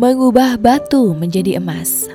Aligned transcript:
Mengubah 0.00 0.56
batu 0.56 1.12
menjadi 1.12 1.60
emas. 1.60 2.08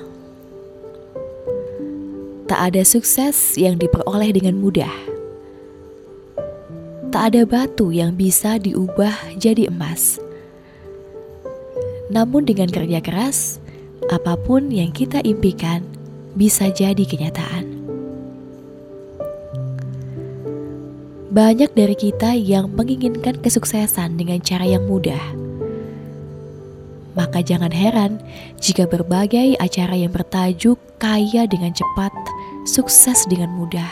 Tak 2.49 2.73
ada 2.73 2.81
sukses 2.81 3.53
yang 3.62 3.77
diperoleh 3.77 4.34
dengan 4.34 4.57
mudah. 4.57 4.89
Tak 7.13 7.29
ada 7.29 7.45
batu 7.45 7.93
yang 7.93 8.17
bisa 8.17 8.57
diubah 8.57 9.38
jadi 9.38 9.70
emas. 9.70 10.17
Namun, 12.09 12.49
dengan 12.49 12.73
kerja 12.73 13.05
keras, 13.05 13.62
apa 14.09 14.34
pun 14.34 14.73
yang 14.73 14.90
kita 14.90 15.21
impikan 15.21 15.85
bisa 16.34 16.73
jadi 16.73 17.05
kenyataan. 17.05 17.70
Banyak 21.29 21.70
dari 21.77 21.93
kita 21.93 22.34
yang 22.34 22.73
menginginkan 22.73 23.38
kesuksesan 23.45 24.17
dengan 24.17 24.41
cara 24.41 24.65
yang 24.65 24.90
mudah 24.90 25.45
maka 27.16 27.40
jangan 27.40 27.71
heran 27.71 28.20
jika 28.60 28.85
berbagai 28.85 29.55
acara 29.58 29.96
yang 29.96 30.12
bertajuk 30.12 30.77
kaya 30.99 31.48
dengan 31.48 31.72
cepat, 31.72 32.12
sukses 32.68 33.24
dengan 33.32 33.55
mudah, 33.55 33.90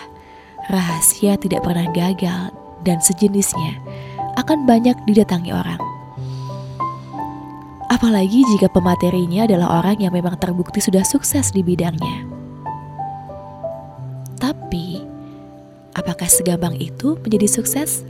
rahasia 0.67 1.39
tidak 1.39 1.63
pernah 1.63 1.87
gagal, 1.95 2.51
dan 2.83 2.99
sejenisnya 2.99 3.79
akan 4.35 4.67
banyak 4.67 4.95
didatangi 5.07 5.55
orang. 5.55 5.79
Apalagi 7.87 8.43
jika 8.55 8.67
pematerinya 8.67 9.47
adalah 9.47 9.79
orang 9.79 10.03
yang 10.03 10.11
memang 10.11 10.35
terbukti 10.35 10.83
sudah 10.83 11.07
sukses 11.07 11.55
di 11.55 11.63
bidangnya. 11.63 12.27
Tapi, 14.41 14.99
apakah 15.95 16.27
segampang 16.27 16.75
itu 16.75 17.15
menjadi 17.23 17.47
sukses? 17.47 18.03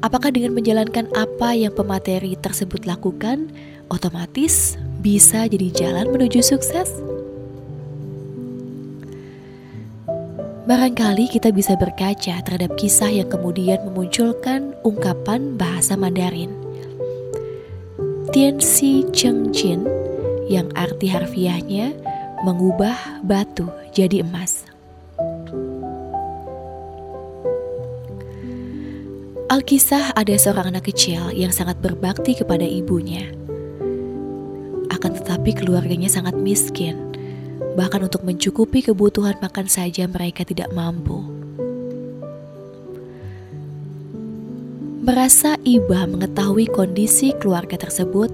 Apakah 0.00 0.32
dengan 0.32 0.56
menjalankan 0.56 1.12
apa 1.12 1.52
yang 1.52 1.76
pemateri 1.76 2.32
tersebut 2.32 2.88
lakukan, 2.88 3.52
otomatis 3.92 4.80
bisa 5.04 5.44
jadi 5.44 5.68
jalan 5.68 6.08
menuju 6.08 6.40
sukses? 6.40 6.88
Barangkali 10.64 11.28
kita 11.28 11.52
bisa 11.52 11.76
berkaca 11.76 12.40
terhadap 12.40 12.80
kisah 12.80 13.12
yang 13.12 13.28
kemudian 13.28 13.84
memunculkan 13.84 14.72
ungkapan 14.88 15.60
bahasa 15.60 16.00
Mandarin. 16.00 16.56
Tian 18.32 18.56
Si 18.56 19.04
Cheng 19.12 19.52
Jin 19.52 19.84
yang 20.48 20.72
arti 20.72 21.12
harfiahnya 21.12 21.92
mengubah 22.40 23.20
batu 23.20 23.68
jadi 23.92 24.24
emas. 24.24 24.59
Alkisah 29.50 30.14
ada 30.14 30.30
seorang 30.38 30.70
anak 30.70 30.94
kecil 30.94 31.34
yang 31.34 31.50
sangat 31.50 31.82
berbakti 31.82 32.38
kepada 32.38 32.62
ibunya. 32.62 33.34
Akan 34.94 35.10
tetapi 35.10 35.58
keluarganya 35.58 36.06
sangat 36.06 36.38
miskin, 36.38 36.94
bahkan 37.74 38.06
untuk 38.06 38.22
mencukupi 38.22 38.78
kebutuhan 38.78 39.34
makan 39.42 39.66
saja 39.66 40.06
mereka 40.06 40.46
tidak 40.46 40.70
mampu. 40.70 41.26
Merasa 45.02 45.58
iba 45.66 46.06
mengetahui 46.06 46.70
kondisi 46.70 47.34
keluarga 47.42 47.74
tersebut, 47.74 48.30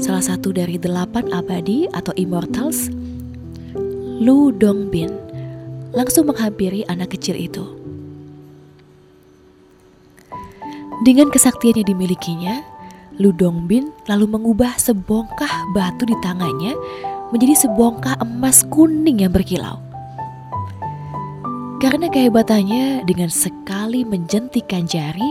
salah 0.00 0.24
satu 0.24 0.48
dari 0.48 0.80
delapan 0.80 1.28
abadi 1.28 1.92
atau 1.92 2.16
immortals, 2.16 2.88
Lu 4.16 4.48
Dongbin, 4.48 5.12
langsung 5.92 6.32
menghampiri 6.32 6.88
anak 6.88 7.12
kecil 7.12 7.36
itu. 7.36 7.83
Dengan 11.02 11.28
kesaktian 11.28 11.80
yang 11.82 11.88
dimilikinya, 11.90 12.54
Lu 13.22 13.30
Dongbin 13.30 13.94
lalu 14.10 14.26
mengubah 14.26 14.74
sebongkah 14.74 15.70
batu 15.70 16.02
di 16.02 16.18
tangannya 16.18 16.74
menjadi 17.30 17.66
sebongkah 17.66 18.18
emas 18.18 18.66
kuning 18.66 19.22
yang 19.22 19.30
berkilau. 19.30 19.78
Karena 21.78 22.10
kehebatannya 22.10 23.06
dengan 23.06 23.30
sekali 23.30 24.02
menjentikan 24.02 24.90
jari, 24.90 25.30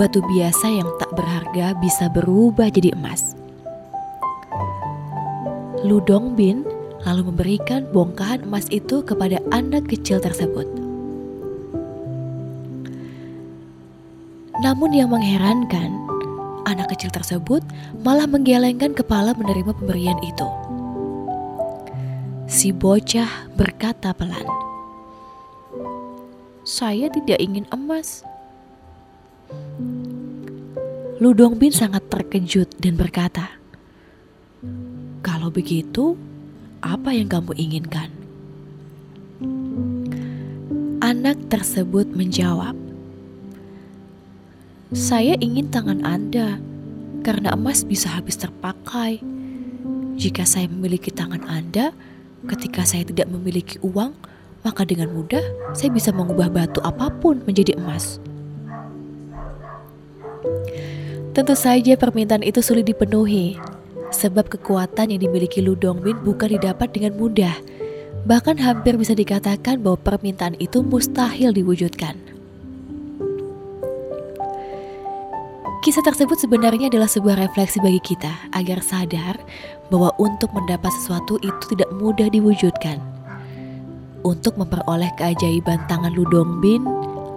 batu 0.00 0.24
biasa 0.24 0.64
yang 0.70 0.88
tak 0.96 1.12
berharga 1.12 1.76
bisa 1.76 2.08
berubah 2.08 2.72
jadi 2.72 2.96
emas. 2.96 3.36
Lu 5.84 6.00
Dongbin 6.08 6.64
lalu 7.04 7.28
memberikan 7.28 7.84
bongkahan 7.92 8.48
emas 8.48 8.64
itu 8.72 9.04
kepada 9.04 9.44
anak 9.52 9.92
kecil 9.92 10.24
tersebut. 10.24 10.79
Namun 14.60 14.92
yang 14.92 15.08
mengherankan, 15.08 15.96
anak 16.68 16.92
kecil 16.92 17.08
tersebut 17.08 17.64
malah 18.04 18.28
menggelengkan 18.28 18.92
kepala 18.92 19.32
menerima 19.32 19.72
pemberian 19.72 20.20
itu. 20.20 20.48
Si 22.44 22.68
bocah 22.68 23.48
berkata 23.56 24.12
pelan, 24.12 24.44
"Saya 26.60 27.08
tidak 27.08 27.40
ingin 27.40 27.64
emas." 27.72 28.20
Ludong 31.20 31.56
Bin 31.56 31.72
sangat 31.72 32.08
terkejut 32.12 32.76
dan 32.80 33.00
berkata, 33.00 33.56
"Kalau 35.24 35.48
begitu, 35.48 36.20
apa 36.84 37.16
yang 37.16 37.32
kamu 37.32 37.56
inginkan?" 37.56 38.12
Anak 41.00 41.48
tersebut 41.48 42.12
menjawab, 42.12 42.79
saya 44.90 45.38
ingin 45.38 45.70
tangan 45.70 46.02
Anda 46.02 46.58
karena 47.22 47.54
emas 47.54 47.86
bisa 47.86 48.10
habis 48.10 48.34
terpakai. 48.34 49.22
Jika 50.18 50.42
saya 50.42 50.66
memiliki 50.66 51.14
tangan 51.14 51.46
Anda, 51.46 51.94
ketika 52.50 52.82
saya 52.82 53.06
tidak 53.06 53.30
memiliki 53.30 53.78
uang, 53.86 54.10
maka 54.66 54.82
dengan 54.82 55.14
mudah 55.14 55.42
saya 55.78 55.94
bisa 55.94 56.10
mengubah 56.10 56.50
batu 56.50 56.82
apa 56.82 57.06
pun 57.06 57.38
menjadi 57.46 57.78
emas. 57.78 58.18
Tentu 61.38 61.54
saja 61.54 61.94
permintaan 61.94 62.42
itu 62.42 62.58
sulit 62.58 62.90
dipenuhi, 62.90 63.62
sebab 64.10 64.50
kekuatan 64.50 65.14
yang 65.14 65.22
dimiliki 65.22 65.62
Lu 65.62 65.78
Dongbin 65.78 66.18
bukan 66.26 66.58
didapat 66.58 66.90
dengan 66.90 67.14
mudah. 67.14 67.54
Bahkan 68.26 68.58
hampir 68.58 68.98
bisa 68.98 69.14
dikatakan 69.14 69.80
bahwa 69.80 70.02
permintaan 70.02 70.58
itu 70.58 70.82
mustahil 70.82 71.54
diwujudkan. 71.54 72.29
Kisah 75.80 76.04
tersebut 76.04 76.36
sebenarnya 76.36 76.92
adalah 76.92 77.08
sebuah 77.08 77.40
refleksi 77.40 77.80
bagi 77.80 78.04
kita 78.04 78.28
agar 78.52 78.84
sadar 78.84 79.40
bahwa 79.88 80.12
untuk 80.20 80.52
mendapat 80.52 80.92
sesuatu 80.92 81.40
itu 81.40 81.72
tidak 81.72 81.88
mudah 81.96 82.28
diwujudkan. 82.28 83.00
Untuk 84.20 84.60
memperoleh 84.60 85.08
keajaiban 85.16 85.80
tangan 85.88 86.12
Ludong 86.12 86.60
Bin 86.60 86.84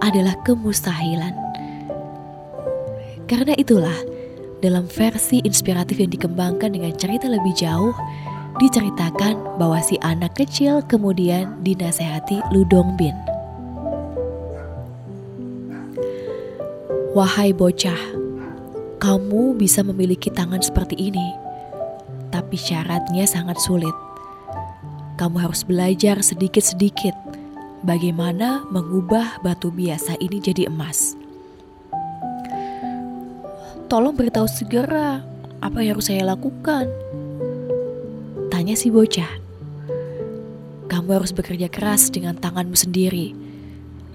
adalah 0.04 0.36
kemustahilan. 0.44 1.32
Karena 3.24 3.56
itulah, 3.56 3.96
dalam 4.60 4.84
versi 4.92 5.40
inspiratif 5.40 5.96
yang 5.96 6.12
dikembangkan 6.12 6.76
dengan 6.76 6.92
cerita 7.00 7.24
lebih 7.24 7.56
jauh, 7.56 7.96
diceritakan 8.60 9.56
bahwa 9.56 9.80
si 9.80 9.96
anak 10.04 10.36
kecil 10.36 10.84
kemudian 10.84 11.64
dinasehati 11.64 12.44
Ludong 12.52 12.92
Bin. 13.00 13.16
Wahai 17.16 17.56
bocah, 17.56 18.23
kamu 19.04 19.60
bisa 19.60 19.84
memiliki 19.84 20.32
tangan 20.32 20.64
seperti 20.64 20.96
ini, 20.96 21.36
tapi 22.32 22.56
syaratnya 22.56 23.28
sangat 23.28 23.60
sulit. 23.60 23.92
Kamu 25.20 25.44
harus 25.44 25.60
belajar 25.60 26.24
sedikit-sedikit 26.24 27.12
bagaimana 27.84 28.64
mengubah 28.72 29.44
batu 29.44 29.68
biasa 29.68 30.16
ini 30.24 30.40
jadi 30.40 30.72
emas. 30.72 31.20
Tolong 33.92 34.16
beritahu 34.16 34.48
segera 34.48 35.20
apa 35.60 35.84
yang 35.84 36.00
harus 36.00 36.08
saya 36.08 36.24
lakukan. 36.24 36.88
Tanya 38.48 38.72
si 38.72 38.88
bocah. 38.88 39.28
Kamu 40.88 41.12
harus 41.12 41.36
bekerja 41.36 41.68
keras 41.68 42.08
dengan 42.08 42.40
tanganmu 42.40 42.72
sendiri. 42.72 43.36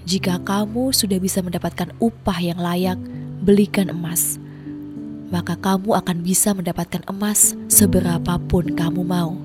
Jika 0.09 0.41
kamu 0.41 0.97
sudah 0.97 1.21
bisa 1.21 1.45
mendapatkan 1.45 1.93
upah 2.01 2.41
yang 2.41 2.57
layak, 2.57 2.97
belikan 3.45 3.93
emas, 3.93 4.41
maka 5.29 5.53
kamu 5.57 5.93
akan 5.97 6.17
bisa 6.25 6.53
mendapatkan 6.57 7.05
emas 7.09 7.53
seberapapun 7.69 8.73
kamu 8.73 9.01
mau. 9.05 9.37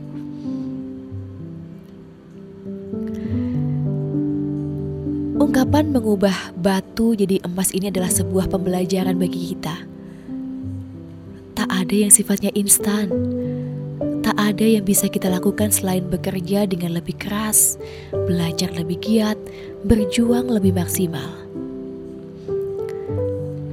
Ungkapan 5.35 5.93
mengubah 5.93 6.57
batu 6.57 7.13
jadi 7.13 7.39
emas 7.45 7.71
ini 7.77 7.93
adalah 7.93 8.11
sebuah 8.11 8.49
pembelajaran 8.49 9.15
bagi 9.21 9.55
kita. 9.55 9.77
Tak 11.55 11.69
ada 11.71 11.95
yang 11.95 12.11
sifatnya 12.11 12.51
instan. 12.57 13.13
Tak 14.25 14.35
ada 14.41 14.65
yang 14.65 14.83
bisa 14.89 15.07
kita 15.07 15.29
lakukan 15.29 15.69
selain 15.69 16.09
bekerja 16.09 16.65
dengan 16.65 16.97
lebih 16.97 17.15
keras, 17.21 17.77
belajar 18.11 18.73
lebih 18.73 18.99
giat, 19.05 19.39
berjuang 19.85 20.49
lebih 20.49 20.75
maksimal. 20.75 21.44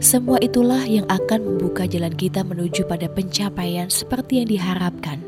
Semua 0.01 0.41
itulah 0.41 0.81
yang 0.81 1.05
akan 1.13 1.45
membuka 1.45 1.85
jalan 1.85 2.17
kita 2.17 2.41
menuju 2.41 2.89
pada 2.89 3.05
pencapaian 3.05 3.85
seperti 3.85 4.41
yang 4.41 4.49
diharapkan. 4.49 5.21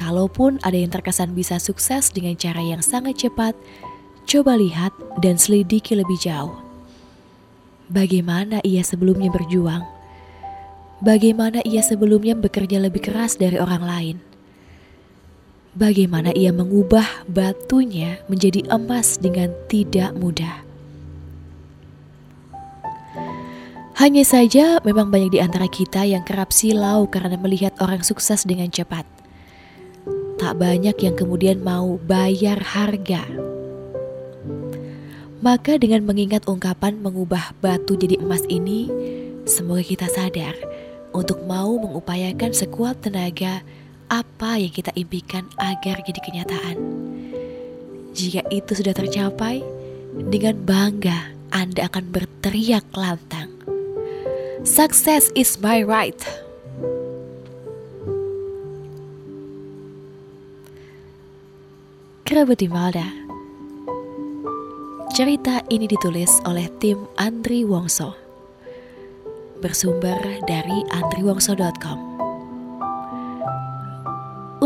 Kalaupun 0.00 0.56
ada 0.64 0.80
yang 0.80 0.88
terkesan 0.88 1.36
bisa 1.36 1.60
sukses 1.60 2.08
dengan 2.08 2.40
cara 2.40 2.64
yang 2.64 2.80
sangat 2.80 3.20
cepat, 3.20 3.52
coba 4.24 4.56
lihat 4.56 4.96
dan 5.20 5.36
selidiki 5.36 5.92
lebih 5.92 6.16
jauh. 6.16 6.56
Bagaimana 7.92 8.64
ia 8.64 8.80
sebelumnya 8.80 9.28
berjuang? 9.28 9.84
Bagaimana 11.04 11.60
ia 11.68 11.84
sebelumnya 11.84 12.32
bekerja 12.32 12.80
lebih 12.80 13.04
keras 13.04 13.36
dari 13.36 13.60
orang 13.60 13.84
lain? 13.84 14.16
Bagaimana 15.76 16.32
ia 16.32 16.48
mengubah 16.48 17.28
batunya 17.28 18.24
menjadi 18.32 18.64
emas 18.72 19.20
dengan 19.20 19.52
tidak 19.68 20.16
mudah? 20.16 20.65
Hanya 23.96 24.28
saja 24.28 24.76
memang 24.84 25.08
banyak 25.08 25.32
di 25.32 25.40
antara 25.40 25.64
kita 25.72 26.04
yang 26.04 26.20
kerap 26.20 26.52
silau 26.52 27.08
karena 27.08 27.40
melihat 27.40 27.72
orang 27.80 28.04
sukses 28.04 28.44
dengan 28.44 28.68
cepat. 28.68 29.08
Tak 30.36 30.60
banyak 30.60 31.00
yang 31.00 31.16
kemudian 31.16 31.64
mau 31.64 31.96
bayar 32.04 32.60
harga. 32.60 33.24
Maka 35.40 35.80
dengan 35.80 36.04
mengingat 36.04 36.44
ungkapan 36.44 37.00
mengubah 37.00 37.56
batu 37.64 37.96
jadi 37.96 38.20
emas 38.20 38.44
ini, 38.52 38.92
semoga 39.48 39.80
kita 39.80 40.12
sadar 40.12 40.52
untuk 41.16 41.40
mau 41.48 41.80
mengupayakan 41.80 42.52
sekuat 42.52 43.00
tenaga 43.00 43.64
apa 44.12 44.60
yang 44.60 44.76
kita 44.76 44.92
impikan 44.92 45.48
agar 45.56 46.04
jadi 46.04 46.20
kenyataan. 46.20 46.76
Jika 48.12 48.44
itu 48.52 48.76
sudah 48.76 48.92
tercapai, 48.92 49.64
dengan 50.28 50.60
bangga 50.68 51.32
Anda 51.48 51.88
akan 51.88 52.12
berteriak 52.12 52.92
lantang. 52.92 53.45
Success 54.66 55.30
is 55.38 55.62
my 55.62 55.78
right. 55.86 56.18
Malda? 62.66 63.06
Cerita 65.14 65.62
ini 65.70 65.86
ditulis 65.86 66.42
oleh 66.50 66.66
tim 66.82 67.06
Andri 67.14 67.62
Wongso. 67.62 68.18
Bersumber 69.62 70.18
dari 70.50 70.82
andriwongso.com 70.90 71.98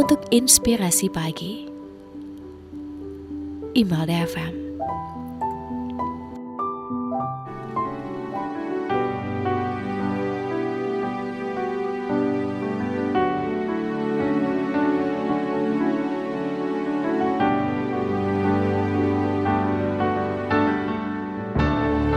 Untuk 0.01 0.25
inspirasi 0.33 1.13
pagi 1.13 1.69
Imalda 3.77 4.25
FM 4.25 4.60